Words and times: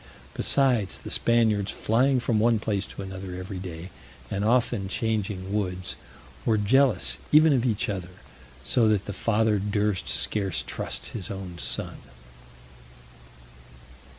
Besides, 0.33 0.97
the 0.97 1.11
Spaniards 1.11 1.69
flying 1.71 2.19
from 2.19 2.39
one 2.39 2.57
place 2.57 2.87
to 2.87 3.03
another 3.03 3.35
every 3.35 3.59
day, 3.59 3.91
and 4.31 4.43
often 4.43 4.87
changing 4.87 5.53
woods, 5.53 5.95
were 6.43 6.57
jealous 6.57 7.19
even 7.31 7.53
of 7.53 7.65
each 7.65 7.87
other, 7.87 8.09
so 8.63 8.87
that 8.87 9.05
the 9.05 9.13
father 9.13 9.59
durst 9.59 10.09
scarce 10.09 10.63
trust 10.65 11.09
his 11.09 11.29
own 11.29 11.59
son. 11.59 11.97